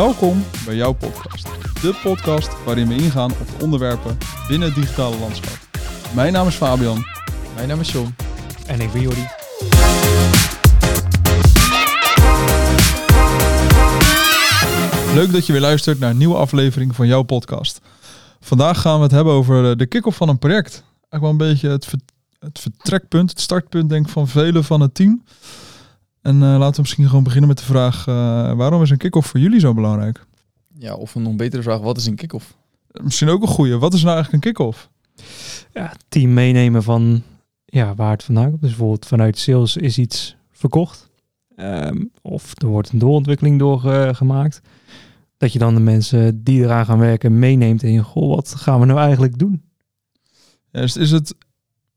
[0.00, 1.44] Welkom bij jouw podcast.
[1.82, 5.58] De podcast waarin we ingaan op de onderwerpen binnen het digitale landschap.
[6.14, 7.04] Mijn naam is Fabian.
[7.54, 8.14] Mijn naam is John.
[8.66, 9.26] En ik ben Jordi.
[15.14, 17.80] Leuk dat je weer luistert naar een nieuwe aflevering van jouw podcast.
[18.40, 20.84] Vandaag gaan we het hebben over eh, de kick-off van een project.
[21.10, 21.98] Eigenlijk wel een beetje het, ver-
[22.38, 25.22] het vertrekpunt, het startpunt denk ik van velen van het team.
[26.22, 28.14] En eh, laten we misschien gewoon beginnen met de vraag, eh,
[28.52, 30.26] waarom is een kick-off voor jullie zo belangrijk?
[30.78, 32.56] Ja, of een nog betere vraag, wat is een kick-off?
[33.02, 33.76] Misschien ook een goeie.
[33.76, 34.90] Wat is nou eigenlijk een kick-off?
[35.72, 37.22] Ja, team meenemen van
[37.64, 38.60] ja, waar het vandaan komt.
[38.60, 41.10] Dus bijvoorbeeld vanuit sales is iets verkocht.
[41.56, 44.60] Ehm, of er wordt een doorontwikkeling doorgemaakt.
[45.36, 48.80] dat je dan de mensen die eraan gaan werken meeneemt en je, goh, wat gaan
[48.80, 49.62] we nou eigenlijk doen?
[50.70, 51.34] Ja, is, is, het,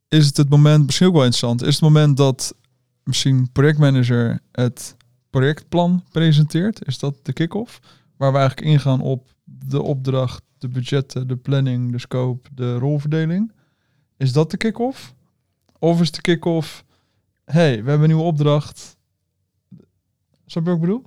[0.08, 2.55] is het het moment, misschien ook wel interessant, is het moment dat
[3.03, 4.95] misschien projectmanager het
[5.30, 6.85] projectplan presenteert?
[6.88, 7.80] Is dat de kick-off?
[8.17, 13.52] Waar we eigenlijk ingaan op de opdracht, de budgetten, de planning, de scope, de rolverdeling.
[14.17, 15.14] Is dat de kick-off?
[15.80, 16.86] Of is de kick-off,
[17.45, 18.97] hey, we hebben een nieuwe opdracht.
[20.45, 21.03] Snap je wat ik bedoel?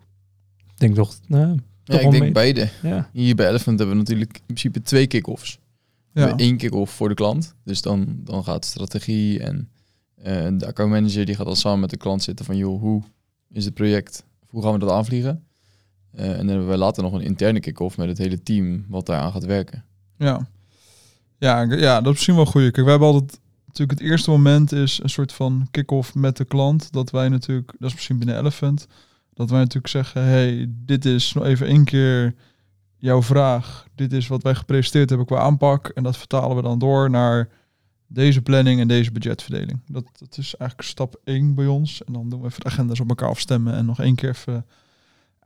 [0.67, 2.69] Ik denk toch, nou, Ja, ik denk mee- beide.
[2.83, 3.11] ja.
[3.13, 5.59] Hier bij Elephant hebben we natuurlijk in principe twee kick-offs.
[6.13, 6.35] Ja.
[6.35, 7.55] kick-off voor de klant.
[7.65, 9.70] Dus dan, dan gaat strategie en
[10.17, 13.03] eh, de accountmanager die gaat dan samen met de klant zitten van joh, hoe
[13.53, 14.25] is het project?
[14.47, 15.45] Hoe gaan we dat aanvliegen?
[16.12, 19.06] Eh, en dan hebben we later nog een interne kick-off met het hele team wat
[19.06, 19.84] daaraan gaat werken.
[20.19, 20.48] Ja.
[21.39, 22.62] Ja, ja, dat is misschien wel goed.
[22.62, 26.45] Kijk, we hebben altijd natuurlijk het eerste moment is een soort van kick-off met de
[26.45, 26.92] klant.
[26.92, 28.86] Dat wij natuurlijk, dat is misschien binnen Elephant,
[29.34, 32.34] dat wij natuurlijk zeggen, hey, dit is nog even één keer
[32.97, 33.86] jouw vraag.
[33.95, 35.89] Dit is wat wij gepresenteerd hebben qua aanpak.
[35.89, 37.48] En dat vertalen we dan door naar
[38.07, 39.81] deze planning en deze budgetverdeling.
[39.87, 42.05] Dat, dat is eigenlijk stap één bij ons.
[42.05, 44.67] En dan doen we even de agendas op elkaar afstemmen en nog één keer even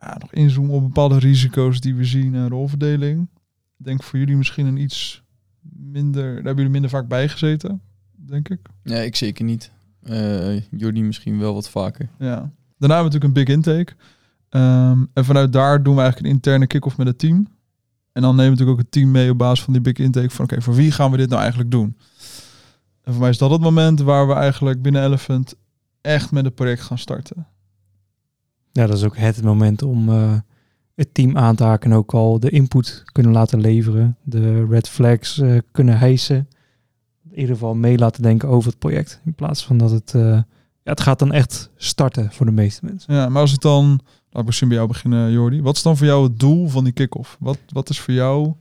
[0.00, 3.28] ja, nog inzoomen op bepaalde risico's die we zien en rolverdeling.
[3.78, 5.22] Ik denk voor jullie misschien een iets
[5.72, 7.80] minder, daar hebben jullie minder vaak bij gezeten,
[8.12, 8.60] denk ik.
[8.82, 9.70] Nee, ik zeker niet.
[10.02, 12.08] Eh Jordi misschien wel wat vaker.
[12.18, 12.50] Ja.
[12.78, 13.92] Daarna hebben we natuurlijk een big intake.
[14.48, 17.48] Ehm, en vanuit daar doen we eigenlijk een interne kick-off met het team.
[18.12, 20.30] En dan nemen we natuurlijk ook het team mee op basis van die big intake
[20.30, 21.96] van oké, voor wie gaan we dit nou eigenlijk doen?
[23.10, 25.54] En voor mij is dat het moment waar we eigenlijk binnen Elephant
[26.00, 27.46] echt met het project gaan starten.
[28.72, 30.32] ja, dat is ook het moment om eh,
[30.94, 34.16] het team aan te haken en ook al de input kunnen laten leveren.
[34.22, 36.48] De red flags eh, kunnen hijsen.
[37.30, 39.20] In ieder geval mee laten denken over het project.
[39.24, 40.14] In plaats van dat het...
[40.14, 40.22] eh,
[40.82, 43.14] ja, het gaat dan echt starten voor de meeste mensen.
[43.14, 44.00] Ja, maar als ik dan,
[44.30, 45.62] laat ik misschien bij jou beginnen, Jordi.
[45.62, 47.36] Wat is dan voor jou het doel van die kick-off?
[47.40, 48.52] Wat, wat is voor jou?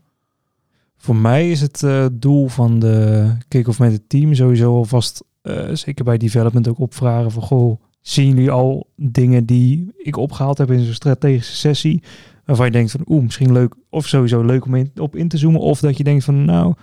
[1.01, 5.69] Voor mij is het eh, doel van de kick-off met het team sowieso alvast, eh,
[5.73, 10.71] zeker bij development, ook opvragen van, goh, zien jullie al dingen die ik opgehaald heb
[10.71, 12.03] in zo'n strategische sessie,
[12.45, 15.61] waarvan je denkt van, oeh, misschien leuk, of sowieso leuk om op in te zoomen,
[15.61, 16.73] of dat je denkt van, nou,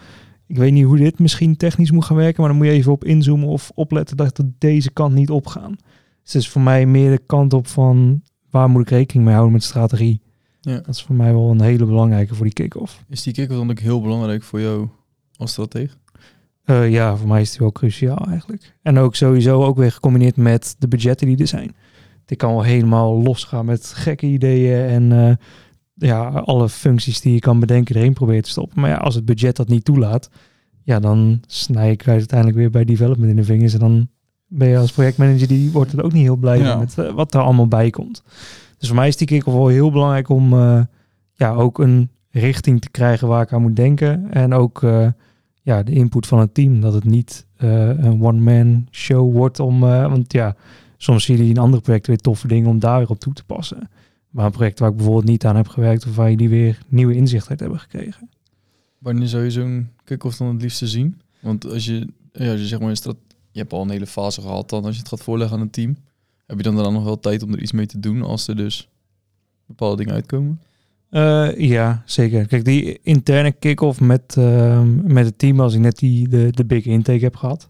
[0.46, 2.92] ik weet niet hoe dit misschien technisch moet gaan werken, maar dan moet je even
[2.92, 5.74] op inzoomen of opletten dat het deze kant niet opgaan.
[6.22, 9.34] Dus het is voor mij meer de kant op van, waar moet ik rekening mee
[9.34, 10.20] houden met strategie?
[10.66, 10.74] Ja.
[10.76, 13.04] Dat is voor mij wel een hele belangrijke voor die kick-off.
[13.08, 14.88] Is die kick-off dan ook heel belangrijk voor jou
[15.36, 15.96] als strateeg?
[16.64, 18.74] Eh, ja, voor mij is die wel cruciaal eigenlijk.
[18.82, 21.74] En ook sowieso ook weer gecombineerd met de budgetten die er zijn.
[22.26, 25.34] Ik kan wel helemaal losgaan met gekke ideeën en eh,
[25.94, 28.80] ja, alle functies die je kan bedenken erin proberen te stoppen.
[28.80, 30.30] Maar ja, als het budget dat niet toelaat,
[30.82, 33.72] ja, dan snij ik uiteindelijk weer bij development in de vingers.
[33.72, 34.08] En dan
[34.46, 36.76] ben je als projectmanager, die wordt er ook niet heel blij Ja.
[36.78, 38.22] met eh, wat er allemaal bij komt.
[38.78, 40.80] Dus voor mij is die kick-off wel heel belangrijk om eh,
[41.34, 44.30] ja, ook een richting te krijgen waar ik aan moet denken.
[44.30, 45.08] En ook eh,
[45.62, 46.80] ja, de input van het team.
[46.80, 49.80] Dat het niet eh, een one-man show wordt om...
[49.80, 50.56] want ja,
[50.96, 53.44] soms zie je in andere projecten weer toffe dingen om daar weer op toe te
[53.44, 53.90] passen.
[54.30, 56.06] Maar een project waar ik bijvoorbeeld niet aan heb gewerkt...
[56.06, 58.30] of waar jullie weer nieuwe inzicht uit hebben gekregen.
[58.98, 61.20] Wanneer zou je zo'n kick-off dan het liefste zien?
[61.40, 63.16] Want als je, ja, als je zeg maar strat
[63.56, 65.70] je hebt al een hele fase gehad dan als je het gaat voorleggen aan een
[65.70, 65.96] team.
[66.46, 68.56] Heb je dan daarna nog wel tijd om er iets mee te doen als er
[68.56, 68.88] dus
[69.66, 70.60] bepaalde dingen uitkomen?
[71.10, 72.46] Eh, ja, zeker.
[72.46, 75.60] Kijk, die interne kick-off met, ehm, met het team...
[75.60, 77.68] als ik net die, de, de big intake heb gehad...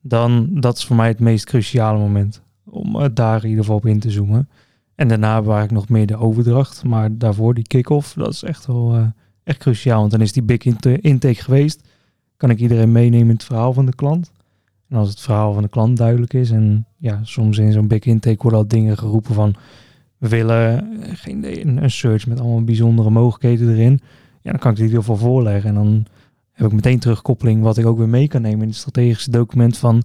[0.00, 2.42] dan dat is voor mij het meest cruciale moment.
[2.64, 4.48] Om eh, daar in ieder geval op in te zoomen.
[4.94, 6.84] En daarna bewaar ik nog meer de overdracht.
[6.84, 9.06] Maar daarvoor die kick-off, dat is echt wel eh,
[9.44, 9.98] echt cruciaal.
[9.98, 11.88] Want dan is die big int- intake geweest.
[12.36, 14.32] Kan ik iedereen meenemen in het verhaal van de klant.
[14.90, 16.50] En als het verhaal van de klant duidelijk is...
[16.50, 19.54] en ja, soms in zo'n big intake worden al dingen geroepen van...
[20.18, 24.00] we willen geen een, search met allemaal bijzondere mogelijkheden erin.
[24.40, 25.68] Ja, dan kan ik die in ieder geval voorleggen.
[25.68, 26.06] En dan
[26.52, 29.78] heb ik meteen terugkoppeling wat ik ook weer mee kan nemen in het strategische document
[29.78, 30.02] van...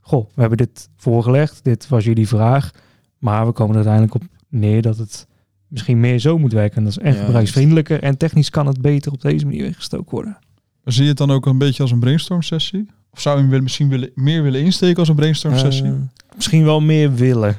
[0.00, 2.70] Goh, we hebben dit voorgelegd, dit was jullie vraag.
[3.18, 5.26] Maar we komen er uiteindelijk op neer dat het
[5.68, 6.76] misschien meer zo moet werken.
[6.76, 10.10] En dat is echt Ja, gebruiksvriendelijker en technisch kan het beter op deze manier ingestoken
[10.10, 10.38] worden.
[10.84, 12.86] Zie je het dan ook een beetje als een brainstorm sessie?
[13.14, 15.84] Of zou je hem misschien willen, meer willen insteken als een brainstorm sessie?
[15.86, 15.92] Eh,
[16.34, 17.56] misschien wel meer willen.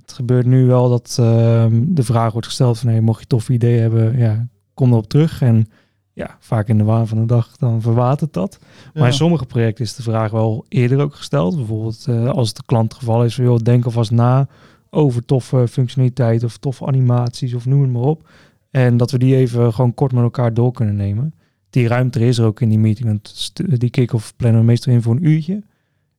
[0.00, 3.52] Het gebeurt nu wel dat ehm, de vraag wordt gesteld van hey, mocht je toffe
[3.52, 5.42] ideeën hebben, ja, kom erop terug.
[5.42, 5.68] En
[6.12, 8.58] ja, vaak in de waan van de dag dan verwatert dat.
[8.60, 9.08] Maar Ja.
[9.08, 11.56] in sommige projecten is de vraag wel eerder ook gesteld.
[11.56, 14.48] Bijvoorbeeld eh, als het de klant het geval is van joh, denk alvast na
[14.90, 18.28] over toffe functionaliteit of toffe animaties of noem het maar op.
[18.70, 21.34] En dat we die even gewoon kort met elkaar door kunnen nemen.
[21.74, 23.06] Die ruimte is er ook in die meeting.
[23.08, 25.62] Want die kick-off plannen we meestal in voor een uurtje.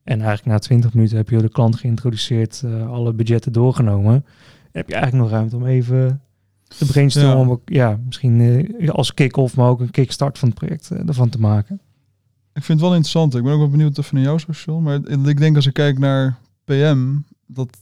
[0.03, 4.13] En eigenlijk na 20 minuten heb je de klant geïntroduceerd, eh, alle budgetten doorgenomen.
[4.13, 4.23] En
[4.71, 6.21] heb je eigenlijk nog ruimte om even
[6.67, 7.35] te brainstormen.
[7.35, 7.41] Ja.
[7.41, 8.41] Om ook, ja, misschien
[8.79, 11.79] eh, als kick-off, maar ook een kickstart van het project eh, ervan te maken.
[12.53, 13.35] Ik vind het wel interessant.
[13.35, 14.83] Ik ben ook wel benieuwd of van jou zo, Sean.
[14.83, 17.07] Maar ik denk als ik kijk naar PM,
[17.45, 17.77] dat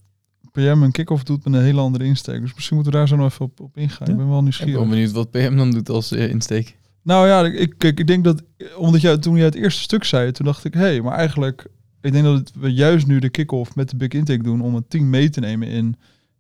[0.52, 2.42] PM een kick-off doet met een hele andere insteek.
[2.42, 4.08] Dus misschien moeten we daar zo nog even op, op ingaan.
[4.08, 4.12] Ja.
[4.12, 4.76] Ik ben wel Ik ben nieuwsgierig.
[4.76, 6.78] wel benieuwd wat PM dan doet als eh, insteek.
[7.04, 8.44] Nou ja, ik, ik denk dat,
[8.78, 11.68] omdat jij, toen jij het eerste stuk zei, toen dacht ik, hé, hey, maar eigenlijk,
[12.02, 14.90] ik denk dat we juist nu de kick-off met de big intake doen om het
[14.90, 15.96] team mee te nemen in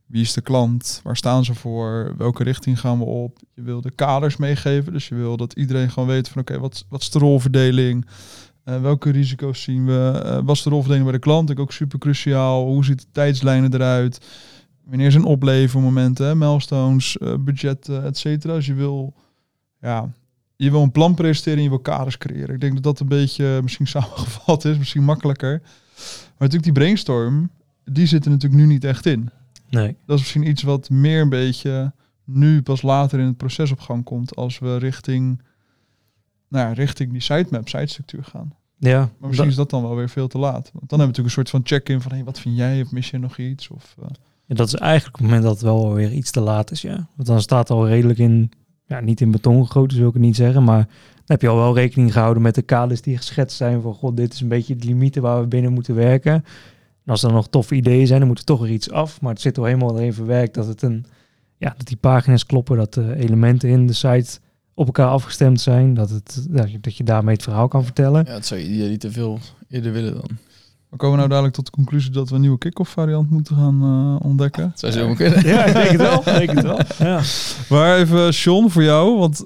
[0.05, 3.39] wie is de klant, waar staan ze voor, welke richting gaan we op.
[3.53, 6.85] Je wil de kaders meegeven, dus je wil dat iedereen gewoon weet van, oké, wat,
[6.89, 8.05] wat is de rolverdeling,
[8.63, 11.71] Eh, welke risico's zien we, Eh, wat is de rolverdeling bij de klant, ik ook
[11.71, 14.25] super cruciaal, hoe ziet de tijdslijnen eruit,
[14.85, 18.53] wanneer zijn oplevermomenten, milestones, eh, budgetten, et cetera.
[18.53, 19.13] Dus je wil,
[19.81, 20.11] ja,
[20.55, 22.55] je wil een plan presenteren en je wil kaders creëren.
[22.55, 25.61] Ik denk dat dat een beetje misschien samengevat is, misschien makkelijker.
[25.61, 27.49] Maar natuurlijk die brainstorm,
[27.83, 29.29] die zit er natuurlijk nu niet echt in.
[29.69, 29.95] Nee.
[30.05, 33.79] Dat is misschien iets wat meer een beetje nu pas later in het proces op
[33.79, 35.41] gang komt als we richting,
[36.47, 38.53] nou ja, richting die sitemap, sitestructuur gaan.
[38.77, 40.69] Ja, Maar misschien is dat dan wel weer veel te laat.
[40.73, 42.81] Want dan hebben we natuurlijk een soort van check-in van, hey, wat vind jij?
[42.81, 43.67] Of mis je nog iets?
[43.67, 44.07] Of, eh,
[44.45, 47.07] Ja, dat is eigenlijk het moment dat het wel weer iets te laat is, ja.
[47.15, 48.51] Want dan staat al redelijk in,
[48.93, 51.55] ja, niet in beton gegoten, zou ik het niet zeggen, maar dan heb je al
[51.55, 54.75] wel rekening gehouden met de kaders die geschetst zijn van, god, dit is een beetje
[54.75, 56.33] de limieten waar we binnen moeten werken.
[56.33, 59.31] En als er nog toffe ideeën zijn, dan moet er toch weer iets af, maar
[59.31, 61.05] het zit al helemaal erin verwerkt dat het een,
[61.57, 64.39] ja, dat die pagina's kloppen, dat de elementen in de site
[64.73, 68.23] op elkaar afgestemd zijn, dat, het, ja, dat je daarmee het verhaal kan vertellen.
[68.25, 69.39] Ja, dat zou je niet te veel
[69.69, 70.29] eerder willen dan.
[70.93, 73.81] We komen nou dadelijk tot de conclusie dat we een nieuwe kick-off variant moeten gaan
[73.81, 74.69] eh, ontdekken.
[74.69, 75.47] Dat zou zo kunnen.
[75.47, 76.19] Ja, ik denk het wel.
[76.19, 76.79] Ik denk het wel.
[77.07, 77.21] Ja.
[77.69, 79.45] Maar even, Sean, voor jou, want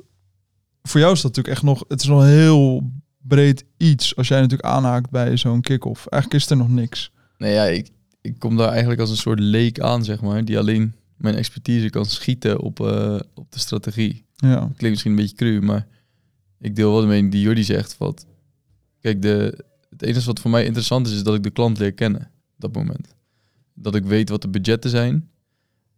[0.82, 4.28] voor jou is dat natuurlijk echt nog, het is nog een heel breed iets als
[4.28, 6.08] jij natuurlijk aanhaakt bij zo'n kick-off.
[6.08, 7.12] Eigenlijk is er nog niks.
[7.38, 7.90] Nee, ja, ik,
[8.22, 11.90] ik kom daar eigenlijk als een soort leek aan, zeg maar, die alleen mijn expertise
[11.90, 14.26] kan schieten op, eh, op de strategie.
[14.36, 15.88] Ja, Klinkt misschien een beetje cru, maar
[16.60, 17.98] ik deel wel de mening die Jordi zegt.
[17.98, 18.26] Wat,
[19.02, 19.66] kijk, de,
[20.00, 22.56] het enige wat voor mij interessant is, is dat ik de klant leer kennen op
[22.58, 23.16] dat moment.
[23.74, 25.30] Dat ik weet wat de budgetten zijn.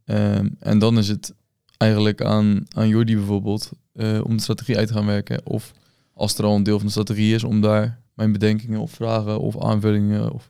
[0.06, 1.34] Ehm, en dan is het
[1.78, 5.46] eigenlijk aan, aan Jordi bijvoorbeeld eh, om de strategie uit te gaan werken.
[5.46, 5.74] Of
[6.14, 9.40] als er al een deel van de strategie is, om daar mijn bedenkingen of vragen
[9.40, 10.50] of aanvullingen of,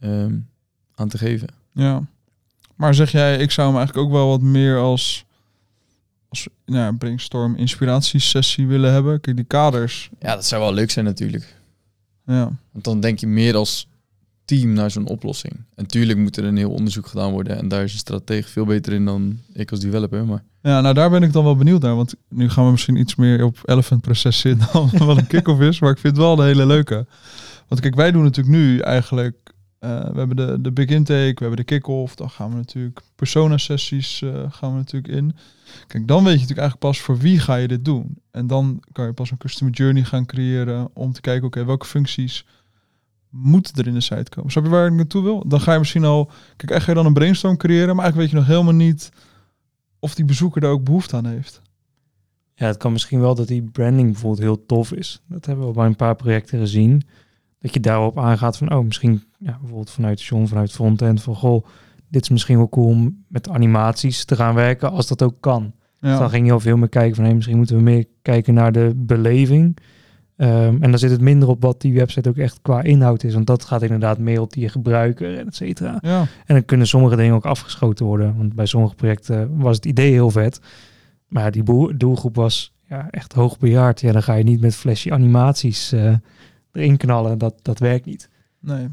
[0.00, 0.38] ehm,
[0.94, 1.48] aan te geven.
[1.72, 2.06] ja.
[2.76, 5.24] Maar zeg jij, ik zou hem eigenlijk ook wel wat meer als,
[6.28, 9.20] als nou, ja, brainstorm inspiratiesessie willen hebben.
[9.20, 10.10] Kijk, die kaders.
[10.20, 11.55] Ja, dat zou wel leuk zijn natuurlijk.
[12.26, 13.88] Ja, Want dan denk je meer als
[14.44, 15.54] team naar zo'n oplossing.
[15.74, 17.56] En tuurlijk moet er een heel onderzoek gedaan worden.
[17.58, 20.24] En daar is een stratege veel beter in dan ik als developer.
[20.24, 21.96] Maar Ja, nou daar ben ik dan wel benieuwd naar.
[21.96, 25.60] Want nu gaan we misschien iets meer op elephant proces in dan wat een kick-off
[25.60, 25.80] is.
[25.80, 27.06] Maar ik vind het wel een hele leuke.
[27.68, 29.45] Want kijk, wij doen natuurlijk nu eigenlijk...
[29.78, 32.14] eh, we hebben de, de big intake, we hebben de kick-off.
[32.14, 35.36] Dan gaan we natuurlijk persona sessies eh, gaan we natuurlijk in.
[35.86, 38.18] Kijk, dan weet je natuurlijk eigenlijk pas voor wie ga je dit doen.
[38.30, 41.86] En dan kan je pas een customer journey gaan creëren om te kijken, oké, welke
[41.86, 42.46] functies
[43.30, 44.50] moeten er in de site komen.
[44.50, 45.48] Snap je waar ik naartoe wil?
[45.48, 48.16] Dan ga je misschien al, kijk, echt ga je dan een brainstorm creëren, maar eigenlijk
[48.16, 49.10] weet je nog helemaal niet
[49.98, 51.62] of die bezoeker daar ook behoefte aan heeft.
[52.54, 55.22] Ja, het kan misschien wel dat die branding bijvoorbeeld heel tof is.
[55.28, 57.02] Dat hebben we bij een paar projecten gezien.
[57.58, 61.66] Dat je daarop aangaat van, oh, misschien ja, bijvoorbeeld vanuit John, vanuit frontend, van goh,
[62.08, 65.72] dit is misschien wel cool om met animaties te gaan werken als dat ook kan.
[66.00, 68.54] Dus dan ging je al veel meer kijken van, hey, misschien moeten we meer kijken
[68.54, 69.76] naar de beleving.
[70.36, 73.34] Ehm, en dan zit het minder op wat die website ook echt qua inhoud is.
[73.34, 75.98] Want dat gaat inderdaad meer op die gebruiker en et cetera.
[76.00, 78.36] ja, En dan kunnen sommige dingen ook afgeschoten worden.
[78.36, 80.60] Want bij sommige projecten was het idee heel vet.
[81.26, 81.62] Maar die
[81.96, 84.00] doelgroep was ja, echt hoogbejaard.
[84.00, 86.14] Ja, dan ga je niet met flashy animaties eh,
[86.72, 87.38] erin knallen.
[87.38, 88.30] Dat, dat werkt niet.
[88.60, 88.88] nee.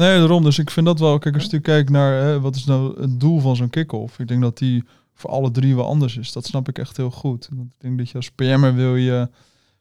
[0.00, 0.42] Nee, daarom.
[0.42, 3.20] Dus ik vind dat wel, kijk, als je kijkt naar hè, wat is nou het
[3.20, 4.18] doel van zo'n kick-off.
[4.18, 6.32] Ik denk dat die voor alle drie wel anders is.
[6.32, 7.48] Dat snap ik echt heel goed.
[7.52, 9.28] Want Ik denk dat je als PM'er wil je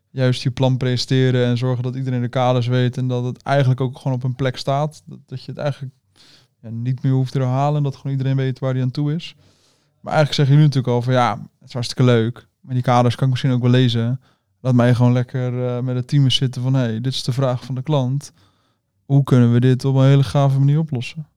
[0.09, 3.81] juist je plan presenteren en zorgen dat iedereen de kaders weet en dat het eigenlijk
[3.81, 5.01] ook gewoon op een plek staat.
[5.05, 5.93] Dat, dat je het eigenlijk
[6.61, 7.83] ja, niet meer hoeft te herhalen.
[7.83, 9.35] Dat gewoon iedereen weet waar hij aan toe is.
[10.01, 12.47] Maar eigenlijk zeggen jullie natuurlijk al van ja, het is hartstikke leuk.
[12.61, 14.21] Maar die kaders kan ik misschien ook wel lezen.
[14.61, 17.31] Laat mij gewoon lekker eh, met het team zitten van hé, hey, dit is de
[17.31, 18.31] vraag van de klant.
[19.09, 21.27] Hoe kunnen we dit op een hele gave manier oplossen?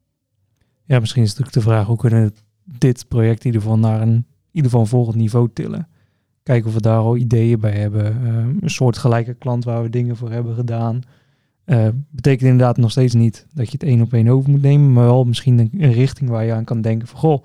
[0.85, 2.33] Ja, misschien is het natuurlijk de vraag hoe kunnen we
[2.79, 5.89] dit project in ieder geval naar een, in ieder geval een volgend niveau tillen.
[6.43, 8.05] Kijken of we daar al ideeën bij hebben.
[8.05, 11.01] Eh, een soort gelijke klant waar we dingen voor hebben gedaan.
[11.65, 14.93] Eh, betekent inderdaad nog steeds niet dat je het één op één over moet nemen,
[14.93, 17.45] maar wel misschien een, een richting waar je aan kan denken van goh,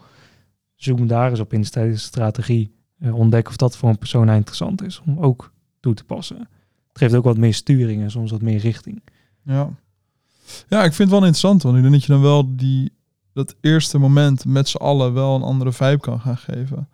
[0.76, 2.76] zoom daar eens op in tijdens de strategie.
[3.00, 6.38] Uh, ontdekken of dat voor een persoon interessant is om ook toe te passen.
[6.88, 9.02] Het geeft ook wat meer sturing en soms wat meer richting.
[9.44, 9.76] Ja,
[10.68, 12.92] ja ik vind het wel interessant, want ik denk dat je dan wel die,
[13.34, 16.88] dat eerste moment met z'n allen wel een andere vibe kan gaan geven.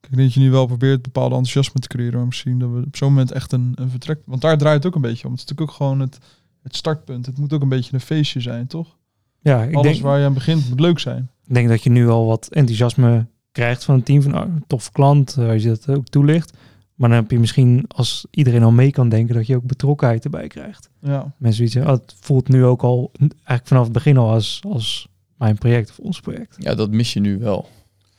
[0.00, 2.82] Ik denk dat je nu wel probeert bepaalde enthousiasme te creëren, maar misschien dat we
[2.86, 4.20] op zo'n moment echt een, een vertrek...
[4.24, 5.32] Want daar draait het ook een beetje om.
[5.32, 6.18] Het is natuurlijk ook gewoon het,
[6.62, 7.26] het startpunt.
[7.26, 8.96] Het moet ook een beetje een feestje zijn, toch?
[9.40, 11.30] Ja, ik Alles denk, waar je aan begint moet leuk zijn.
[11.46, 14.22] ik denk dat je nu al wat enthousiasme krijgt van het team.
[14.22, 16.52] Van oh, tof klant, eh, als je dat ook toelicht.
[16.98, 20.24] Maar dan heb je misschien, als iedereen al mee kan denken, dat je ook betrokkenheid
[20.24, 20.88] erbij krijgt.
[21.00, 24.30] Ja, Mensen die zeggen, oh, het voelt nu ook al, eigenlijk vanaf het begin al
[24.30, 26.56] als, als mijn project of ons project.
[26.58, 27.68] Ja, dat mis je nu wel.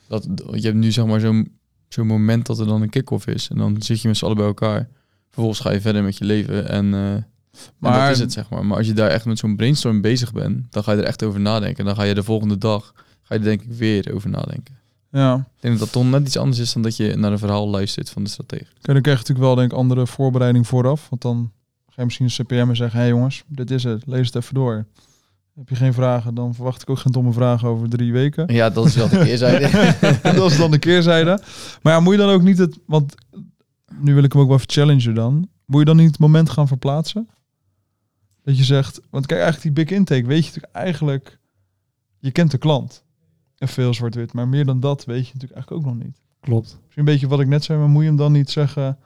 [0.08, 1.52] Dat, je hebt nu zeg maar zo'n
[1.88, 3.48] zo'n moment dat er dan een kick-off is.
[3.48, 4.88] En dan zit je met z'n allen bij elkaar.
[5.30, 6.68] Vervolgens ga je verder met je leven.
[6.68, 7.24] En, eh, en
[7.78, 8.66] Maar- dat is het, zeg maar.
[8.66, 11.22] Maar als je daar echt met zo'n brainstorm bezig bent, dan ga je er echt
[11.22, 11.78] over nadenken.
[11.78, 14.78] En dan ga je de volgende dag, ga je er denk ik weer over nadenken.
[15.10, 15.34] Ja.
[15.36, 17.68] Ik denk dat dat toch net iets anders is dan dat je naar een verhaal
[17.68, 18.66] luistert van de stratege.
[18.80, 21.08] Dan krijg je natuurlijk wel denk ik andere voorbereiding vooraf.
[21.08, 21.52] Want dan
[21.86, 24.36] ga je misschien een CPM en zeggen, hé hey jongens, dit is het, lees het
[24.36, 24.86] even door.
[25.54, 28.54] Heb je geen vragen, dan verwacht ik ook geen domme vragen over drie weken.
[28.54, 29.94] Ja, dat is wel de keerzijde.
[30.38, 31.40] dat is dan de keerzijde.
[31.82, 33.14] Maar ja, moet je dan ook niet het, want
[33.98, 35.48] nu wil ik hem ook wel even challengen dan.
[35.64, 37.28] Moet je dan niet het moment gaan verplaatsen?
[38.42, 41.38] Dat je zegt, want kijk, eigenlijk die big intake, weet je natuurlijk eigenlijk,
[42.18, 43.04] je kent de klant.
[43.60, 46.20] En veel zwart-wit, maar meer dan dat weet je natuurlijk eigenlijk ook nog niet.
[46.40, 46.66] Klopt.
[46.66, 48.98] Misschien een beetje wat ik net zei, maar moet je hem dan niet zeggen,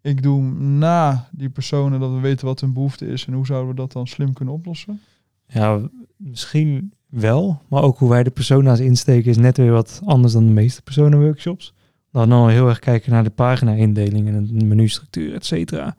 [0.00, 3.68] ik doe na die personen, dat we weten wat hun behoefte is en hoe zouden
[3.68, 5.00] we dat dan slim kunnen oplossen?
[5.46, 5.80] Ja,
[6.16, 7.62] misschien wel.
[7.68, 10.82] Maar ook hoe wij de persona's insteken is net weer wat anders dan de meeste
[10.82, 11.74] persona workshops.
[12.10, 15.96] Dan dan heel erg kijken naar de pagina-indeling en de menustructuur, et cetera.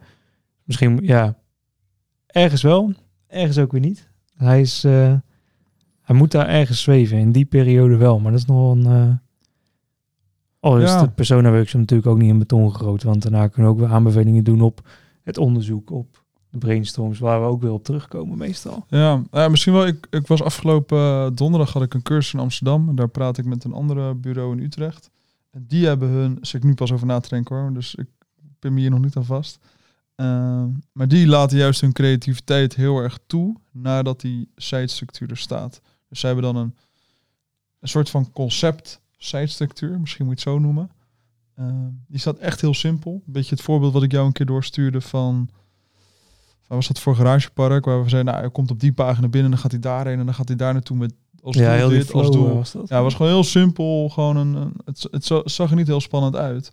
[0.64, 1.38] Misschien, ja,
[2.26, 2.94] ergens wel,
[3.28, 4.10] ergens ook weer niet.
[4.36, 5.14] Hij is, eh,
[6.06, 8.20] hij moet daar ergens zweven, in die periode wel.
[8.20, 8.86] Maar dat is nog een...
[8.86, 9.14] eh
[10.60, 11.02] al is Ja.
[11.02, 13.08] de persona workshop natuurlijk ook niet in beton gegoten.
[13.08, 14.88] Want daarna kunnen we ook weer aanbevelingen doen op
[15.24, 18.86] het onderzoek, op de brainstorms, waar we ook weer op terugkomen meestal.
[18.90, 19.88] Ja, ja, misschien wel.
[19.88, 22.90] Ik, ik was afgelopen eh, donderdag had ik een cursus in Amsterdam.
[22.90, 25.10] En daar praat ik met een andere bureau in Utrecht.
[25.52, 27.74] En die hebben hun, zit ik nu pas over na te denken hoor.
[27.74, 28.08] Dus ik
[28.60, 29.60] pin me hier nog niet aan vast.
[30.16, 35.82] Ehm, maar die laten juist hun creativiteit heel erg toe nadat die sitestructuur er staat.
[36.16, 36.76] Dus zij hebben dan een,
[37.80, 40.90] een soort van concept sitestructuur, misschien moet je het zo noemen.
[41.56, 43.12] Ehm, die staat echt heel simpel.
[43.26, 45.50] Een beetje het voorbeeld wat ik jou een keer doorstuurde van
[46.68, 47.86] Waar was dat voor garagepark?
[47.86, 50.26] Waar we zeiden, nou, hij komt op die pagina binnen, dan gaat hij daarheen en
[50.26, 52.54] dan gaat hij daar naartoe met als ja, heel dit, als doel.
[52.56, 52.88] was dat.
[52.88, 54.10] Ja, het was gewoon heel simpel.
[54.10, 56.72] Gewoon een, een- het, het za- zag er niet heel spannend uit.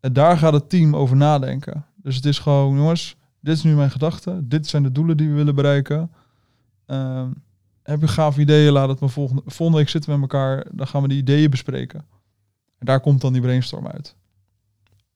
[0.00, 1.84] En daar gaat het team over nadenken.
[1.96, 4.40] Dus het is gewoon, jongens, dit is nu mijn gedachte.
[4.42, 6.10] Dit zijn de doelen die we willen bereiken.
[6.86, 7.30] Ehm,
[7.90, 8.72] heb je gaaf ideeën?
[8.72, 10.66] Laat het maar volgende, volgende week zitten we met elkaar.
[10.72, 12.04] Dan gaan we die ideeën bespreken.
[12.78, 14.16] En daar komt dan die brainstorm uit.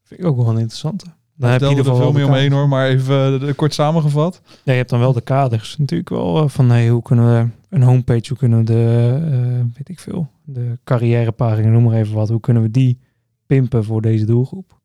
[0.02, 1.04] Vind ik ook wel een interessante.
[1.04, 2.68] Daar Dan heb je in vertelde ieder er geval veel wel meer omheen hoor.
[2.68, 4.40] Maar even eh, kort samengevat.
[4.44, 7.48] Ja, je hebt dan wel de kaders natuurlijk wel eh, van hey, hoe kunnen we
[7.76, 12.14] een homepage, hoe kunnen we de, eh, weet ik veel, de carrièrepagina, noem maar even
[12.14, 12.98] wat, hoe kunnen we die
[13.46, 14.80] pimpen voor deze doelgroep?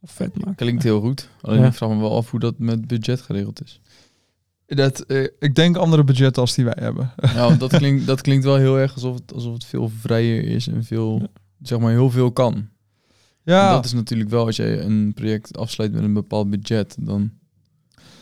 [0.00, 0.54] Of vet maken.
[0.54, 1.28] Klinkt heel goed.
[1.40, 1.66] Alleen Ja.
[1.66, 3.80] ik vraag me wel af hoe dat met budget geregeld is.
[4.74, 7.12] Dat, eh, ik denk andere budgetten als die wij hebben.
[7.34, 10.66] Want dat klinkt, dat klinkt wel heel erg alsof het, alsof het veel vrijer is
[10.68, 11.26] en veel, Ja.
[11.62, 12.54] zeg maar, heel veel kan.
[12.54, 12.68] En
[13.42, 17.30] Ja, dat is natuurlijk wel, als je een project afsluit met een bepaald budget, dan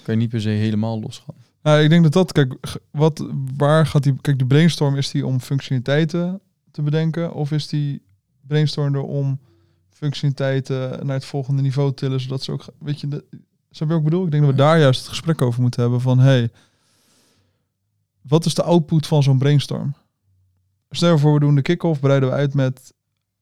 [0.03, 1.35] kan je niet per se helemaal losgaan.
[1.63, 2.55] Nou, ik denk dat dat, kijk,
[2.91, 3.27] wat,
[3.57, 6.41] waar gaat die, kijk, de brainstorm is die om functionaliteiten
[6.71, 8.03] te bedenken, of is die
[8.47, 9.41] brainstorm er om
[9.91, 13.25] functionaliteiten naar het volgende niveau te tillen, zodat ze ook, weet je, de,
[13.71, 14.25] snap je wat ik bedoel?
[14.25, 16.51] Ik denk dat we daar juist het gesprek over moeten hebben van, hey,
[18.21, 19.95] wat is de output van zo'n brainstorm?
[20.91, 22.93] Stel je voor, we doen de kick-off, breiden we uit met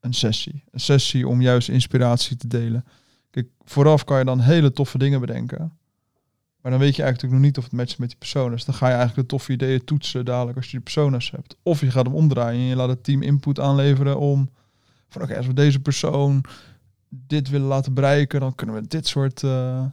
[0.01, 0.65] een sessie.
[0.71, 2.85] Een sessie om juist inspiratie te delen.
[3.31, 5.73] Kijk, vooraf kan je dan hele toffe dingen bedenken.
[6.61, 8.65] Maar dan weet je eigenlijk nog niet of het matcht met die personas.
[8.65, 11.57] Dan ga je eigenlijk de toffe ideeën toetsen dadelijk als je die personas hebt.
[11.63, 14.51] Of je gaat hem omdraaien en je laat het team input aanleveren om
[15.09, 16.45] van oké, als we deze persoon
[17.09, 19.43] dit willen laten bereiken, dan kunnen we dit soort.
[19.43, 19.85] eh,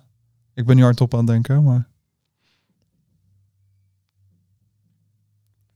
[0.56, 1.88] Ik ben niet hardop aan het denken, maar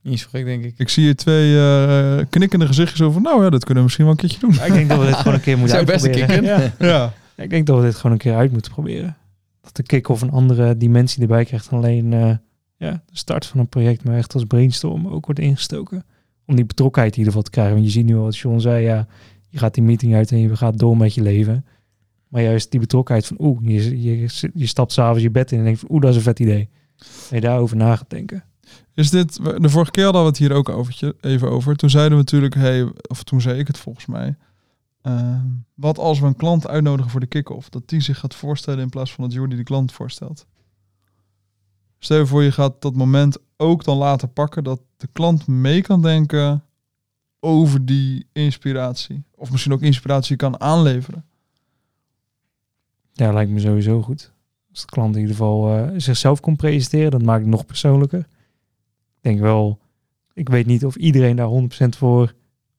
[0.02, 0.74] Niet gek, denk ik.
[0.78, 3.20] Ik zie hier twee eh, knikkende gezichtjes over.
[3.20, 4.52] Nou ja, dat kunnen we misschien wel een keertje doen.
[4.52, 6.42] Ja, ik denk dat we dit gewoon een keer moeten Zou best een uitproberen.
[6.44, 6.86] kicken.
[6.86, 6.88] Ja.
[6.92, 7.12] ja.
[7.36, 9.16] Ja, Ik denk dat we dit gewoon een keer uit moeten proberen.
[9.60, 12.34] Dat de kick-off een andere dimensie erbij krijgt dan alleen eh,
[12.76, 16.04] ja, de start van een project, maar echt als brainstorm ook wordt ingestoken.
[16.46, 17.74] Om die betrokkenheid in ieder geval te krijgen.
[17.74, 19.06] Want je ziet nu al, wat John zei, ja,
[19.48, 21.64] je gaat die meeting uit en je gaat door met je leven.
[22.30, 25.64] Maar juist die betrokkenheid van, oeh, je, je, je stapt s'avonds je bed in en
[25.64, 26.68] denkt van, oeh, dat is een vet idee.
[27.30, 28.44] En je daarover na gaat denken.
[28.94, 31.76] Is dit, de vorige keer hadden we het hier ook over, even over.
[31.76, 34.36] Toen zeiden we natuurlijk, hey, of toen zei ik het volgens mij.
[35.02, 35.42] eh,
[35.74, 37.68] wat als we een klant uitnodigen voor de kick-off?
[37.68, 40.46] Dat die zich gaat voorstellen in plaats van dat Jordi de klant voorstelt.
[41.98, 45.82] Stel je voor, je gaat dat moment ook dan laten pakken dat de klant mee
[45.82, 46.64] kan denken
[47.40, 49.24] over die inspiratie.
[49.34, 51.24] Of misschien ook inspiratie kan aanleveren.
[53.12, 54.32] Ja, lijkt me sowieso goed.
[54.70, 58.18] Als de klant in ieder geval eh, zichzelf kon presenteren, dat maakt het nog persoonlijker.
[58.18, 58.26] Ik
[59.20, 59.78] denk wel,
[60.34, 61.48] ik weet niet of iedereen daar
[61.84, 62.34] 100% voor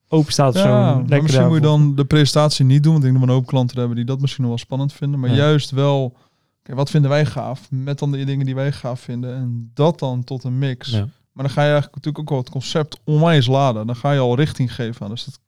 [0.07, 0.55] open staat.
[0.55, 0.61] of.
[0.61, 2.91] Ja, misschien moet je dan de presentatie niet doen.
[2.93, 4.93] Want ik denk dat we een hoop klanten hebben die dat misschien nog wel spannend
[4.93, 5.19] vinden.
[5.19, 5.35] Maar Ja.
[5.35, 6.17] juist wel,
[6.63, 7.71] kijk, wat vinden wij gaaf?
[7.71, 9.35] Met dan de dingen die wij gaaf vinden.
[9.35, 10.89] En dat dan tot een mix.
[10.89, 11.07] Ja.
[11.31, 13.85] Maar dan ga je eigenlijk natuurlijk ook wel het concept onwijs laden.
[13.87, 15.09] Dan ga je al richting geven aan.
[15.11, 15.39] Dus dat,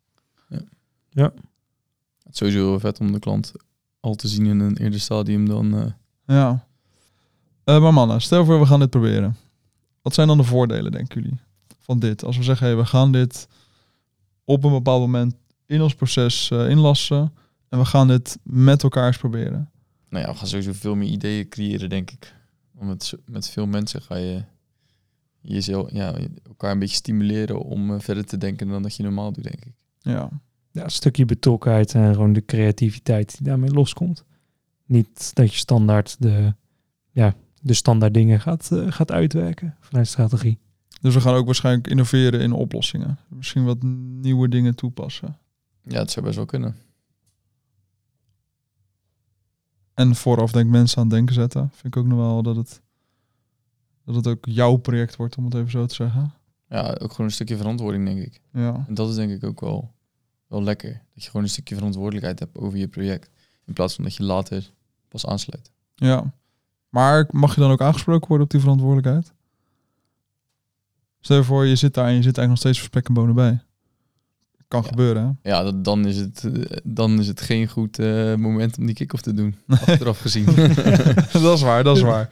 [2.24, 3.52] Het is sowieso vet om de klant
[4.04, 5.76] al te zien in een eerder stadium dan...
[5.78, 5.92] eh,
[6.26, 6.68] ja.
[7.64, 9.36] Eh, maar mannen, stel voor we gaan dit proberen.
[10.02, 11.40] Wat zijn dan de voordelen, denken jullie,
[11.80, 12.24] van dit?
[12.24, 13.48] Als we zeggen, hey, we gaan dit
[14.44, 17.34] op een bepaald moment in ons proces eh, inlassen.
[17.70, 19.72] En we gaan dit met elkaar eens proberen.
[20.10, 22.36] nou ja, we gaan sowieso veel meer ideeën creëren, denk ik.
[22.72, 24.44] Want met, met veel mensen ga je
[25.42, 26.16] jezelf, ja,
[26.48, 29.74] elkaar een beetje stimuleren om verder te denken dan dat je normaal doet, denk ik.
[30.00, 30.30] Ja.
[30.74, 34.24] Ja, een stukje betrokkenheid en gewoon de creativiteit die daarmee loskomt.
[34.86, 36.54] Niet dat je standaard de,
[37.12, 40.60] ja, de standaard dingen gaat, eh, gaat uitwerken vanuit strategie.
[41.02, 43.18] Dus we gaan ook waarschijnlijk innoveren in oplossingen.
[43.28, 43.84] Misschien wat
[44.22, 45.38] nieuwe dingen toepassen.
[45.82, 46.76] Ja, het zou best wel kunnen.
[49.94, 51.70] En vooraf denk ik mensen aan het denken zetten.
[51.74, 52.82] Vind ik ook nog wel dat het,
[54.06, 56.34] dat het ook jouw project wordt, om het even zo te zeggen.
[56.70, 58.42] Ja, ook gewoon een stukje verantwoording, denk ik.
[58.54, 58.86] Ja.
[58.88, 59.92] En dat is denk ik ook wel,
[60.54, 60.92] wel lekker.
[61.14, 63.30] Dat je gewoon een stukje verantwoordelijkheid hebt over je project.
[63.66, 64.72] In plaats van dat je later
[65.08, 65.72] pas aansluit.
[65.96, 66.34] ja.
[66.90, 69.34] Maar mag je dan ook aangesproken worden op die verantwoordelijkheid?
[71.20, 73.14] Stel je voor, je zit daar en je zit eigenlijk nog steeds voor spek en
[73.14, 73.60] bonen bij.
[74.68, 74.88] Kan Ja.
[74.88, 75.50] gebeuren, hè?
[75.50, 78.96] Ja, dat, dan, is het, eh, dan is het geen goed eh, moment om die
[78.96, 79.56] kick-off te doen.
[79.68, 80.46] Achteraf gezien.
[81.32, 82.30] dat is waar, dat is waar.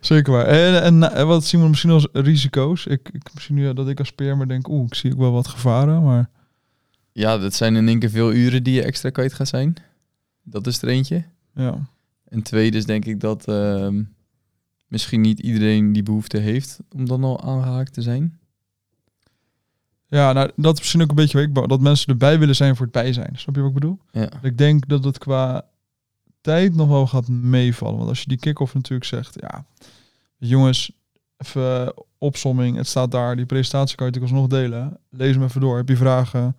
[0.00, 0.46] Zeker waar.
[0.46, 2.86] En, en, en wat zien we misschien als risico's?
[2.86, 5.48] Ik, ik misschien nu dat ik als PM'er denk, oeh, ik zie ook wel wat
[5.48, 6.30] gevaren, maar
[7.12, 9.74] ja, dat zijn in één keer veel uren die je extra kwijt gaat zijn.
[10.42, 11.24] Dat is er eentje.
[11.54, 11.88] ja.
[12.28, 14.02] En tweede is denk ik dat ehm,
[14.86, 18.38] misschien niet iedereen die behoefte heeft om dan al aangehaakt te zijn.
[20.06, 22.84] Ja, nou, dat is misschien ook een beetje bang- dat mensen erbij willen zijn voor
[22.86, 23.32] het bijzijn.
[23.36, 23.98] Snap je wat ik bedoel?
[24.10, 24.28] Ja.
[24.42, 25.64] Ik denk dat het qua
[26.40, 27.96] tijd nog wel gaat meevallen.
[27.96, 29.64] Want als je die kick-off natuurlijk zegt, ja,
[30.36, 30.92] jongens,
[31.36, 34.98] even opsomming, het staat daar, die presentatie kan je natuurlijk alsnog delen.
[35.10, 35.76] Lees hem even door.
[35.76, 36.56] Heb je vragen?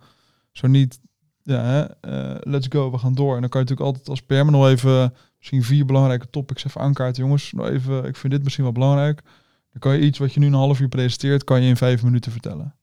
[0.52, 1.00] Zo niet,
[1.42, 3.34] ja, eh, let's go, we gaan door.
[3.34, 6.80] En dan kan je natuurlijk altijd als PM nog even misschien vier belangrijke topics even
[6.80, 7.22] aankaarten.
[7.22, 9.22] Jongens, nou even, ik vind dit misschien wel belangrijk.
[9.70, 12.02] Dan kan je iets wat je nu een half uur presenteert, kan je in vijf
[12.02, 12.74] minuten vertellen.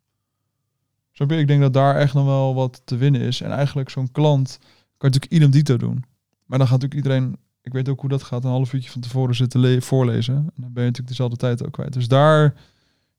[1.11, 1.25] Je?
[1.25, 3.41] Ik denk dat daar echt nog wel wat te winnen is.
[3.41, 4.57] En eigenlijk zo'n klant
[4.97, 6.03] kan natuurlijk idem dito doen.
[6.45, 9.01] Maar dan gaat natuurlijk iedereen, ik weet ook hoe dat gaat, een half uurtje van
[9.01, 10.35] tevoren zitten le- voorlezen.
[10.35, 11.93] En dan ben je natuurlijk dezelfde tijd ook kwijt.
[11.93, 12.53] Dus daar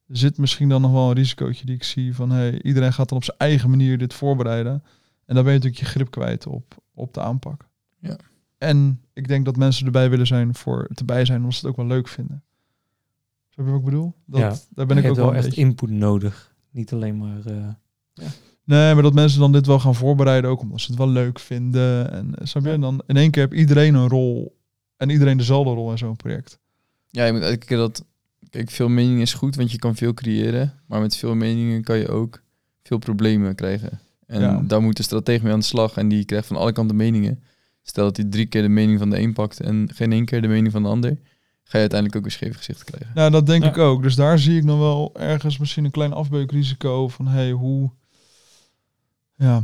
[0.08, 3.18] zit misschien dan nog wel een risicootje die ik zie van hey, iedereen gaat dan
[3.18, 4.72] op zijn eigen manier dit voorbereiden.
[5.24, 7.68] En dan ben je natuurlijk je grip kwijt op, op de aanpak.
[8.00, 8.16] Ja.
[8.58, 11.68] En ik denk dat mensen erbij willen zijn voor het erbij zijn, omdat ze het
[11.70, 12.42] ook wel leuk vinden.
[13.48, 14.14] Snap je wat ik bedoel?
[14.26, 14.56] Dat, Ja.
[14.74, 16.54] Daar ben ik je ook hebt wel wel echt beetje- input nodig.
[16.70, 17.46] Niet alleen maar...
[17.46, 17.68] eh,
[18.64, 21.38] Nee, maar dat mensen dan dit wel gaan voorbereiden, ook omdat ze het wel leuk
[21.38, 22.10] vinden.
[22.12, 22.70] En eh, snap je?
[22.70, 24.58] En dan in één keer heb iedereen een rol.
[24.96, 26.58] En iedereen dezelfde rol in zo'n project.
[27.08, 28.04] Ja, je moet elke keer dat...
[28.50, 30.74] Kijk, veel meningen is goed, want je kan veel creëren.
[30.86, 32.42] Maar met veel meningen kan je ook
[32.82, 34.00] veel problemen krijgen.
[34.26, 34.60] En Ja.
[34.66, 35.96] daar moet de stratege mee aan de slag.
[35.96, 37.42] En die krijgt van alle kanten meningen.
[37.82, 40.42] Stel dat hij drie keer de mening van de een pakt en geen één keer
[40.42, 41.10] de mening van de ander.
[41.62, 43.10] Ga je uiteindelijk ook een scheef gezicht krijgen.
[43.14, 43.68] Nou, dat denk Ja.
[43.68, 44.02] ik ook.
[44.02, 47.90] Dus daar zie ik nog wel ergens misschien een klein afbeukrisico van hey, hoe,
[49.34, 49.62] ja,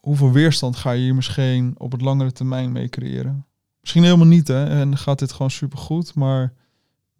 [0.00, 3.46] hoeveel weerstand ga je hier misschien op het langere termijn mee creëren?
[3.80, 4.64] Misschien helemaal niet, hè?
[4.80, 6.52] En gaat dit gewoon supergoed, maar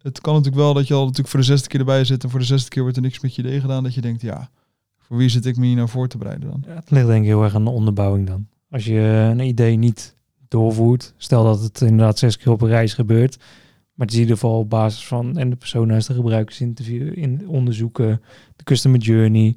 [0.01, 2.29] het kan natuurlijk wel dat je al natuurlijk voor de zesde keer erbij zit en
[2.29, 4.49] voor de zesde keer wordt er niks met je idee gedaan, dat je denkt, ja,
[4.97, 6.63] voor wie zit ik me hier nou voor te bereiden dan?
[6.67, 8.47] Het ligt denk ik heel erg aan de onderbouwing dan.
[8.69, 8.99] Als je
[9.31, 10.15] een idee niet
[10.47, 14.21] doorvoert, stel dat het inderdaad zes keer op een reis gebeurt, Maar het is in
[14.21, 18.21] ieder geval op basis van en de persona's, de gebruikers interviewen, in onderzoeken,
[18.55, 19.55] de customer journey.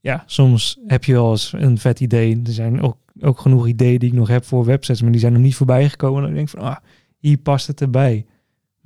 [0.00, 2.40] Ja, soms heb je wel eens een vet idee.
[2.44, 5.32] Er zijn ook, ook genoeg ideeën die ik nog heb voor websites, maar die zijn
[5.32, 6.20] nog niet voorbij gekomen.
[6.20, 6.76] En dan denk van, ah,
[7.18, 8.26] hier past het erbij.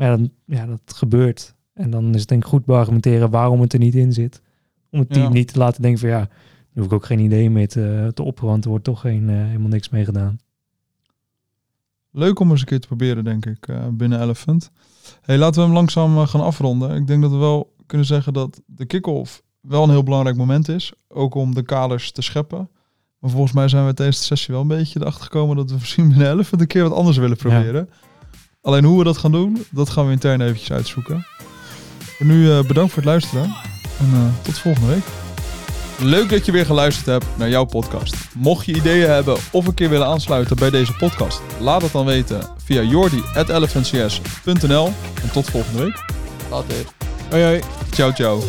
[0.00, 1.54] Maar ja, dan, ja, dat gebeurt.
[1.72, 4.42] En dan is het denk ik goed beargumenteren waarom het er niet in zit.
[4.90, 5.28] Om het team Ja.
[5.32, 6.28] niet te laten denken van ja, daar
[6.74, 9.36] hoef ik ook geen idee mee te, te opperen, want er wordt toch geen, eh,
[9.36, 10.38] helemaal niks mee gedaan.
[12.10, 14.70] Leuk om eens een keer te proberen, denk ik, eh, binnen Elephant.
[15.22, 16.96] Hey, laten we hem langzaam eh, gaan afronden.
[16.96, 20.68] Ik denk dat we wel kunnen zeggen dat de kick-off wel een heel belangrijk moment
[20.68, 20.92] is.
[21.08, 22.70] Ook om de kaders te scheppen.
[23.18, 25.76] Maar volgens mij zijn we tijdens de sessie wel een beetje erachter gekomen dat we
[25.80, 27.88] misschien binnen Elephant een keer wat anders willen proberen.
[28.62, 31.26] Alleen hoe we dat gaan doen, dat gaan we intern eventjes uitzoeken.
[31.98, 33.42] Voor nu eh, bedankt voor het luisteren.
[33.98, 35.04] En eh, tot volgende week.
[35.98, 38.14] Leuk dat je weer geluisterd hebt naar jouw podcast.
[38.34, 42.06] Mocht je ideeën hebben of een keer willen aansluiten bij deze podcast, laat het dan
[42.06, 44.92] weten via jordi.elephantcs.nl.
[45.22, 46.04] En tot volgende week.
[46.50, 46.76] Later.
[47.30, 47.60] Hoi hoi.
[47.90, 48.42] Ciao ciao.